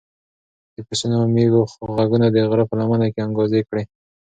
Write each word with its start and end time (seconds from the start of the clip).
د 0.75 0.77
پسونو 0.87 1.15
او 1.21 1.27
مېږو 1.35 1.61
غږونه 1.95 2.27
د 2.31 2.37
غره 2.49 2.63
په 2.69 2.75
لمنه 2.79 3.07
کې 3.13 3.19
انګازې 3.27 3.61
کړې. 3.69 3.83